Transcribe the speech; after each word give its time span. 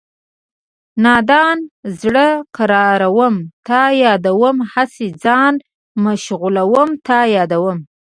نادان 1.03 1.57
زړه 1.99 2.27
قراروم 2.57 3.35
تا 3.67 3.81
یادوم 4.03 4.57
هسې 4.73 5.07
ځان 5.23 5.53
مشغولوم 6.03 6.89
تا 7.07 7.19
یادوم 7.35 7.77